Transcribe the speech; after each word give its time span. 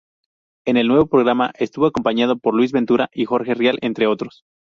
En 0.65 0.77
el 0.77 0.87
nuevo 0.87 1.05
programa 1.05 1.51
estuvo 1.59 1.85
acompañado 1.85 2.35
por 2.39 2.55
Luis 2.55 2.71
Ventura 2.71 3.11
y 3.13 3.25
Jorge 3.25 3.53
Rial, 3.53 3.77
entre 3.81 4.07
otros. 4.07 4.45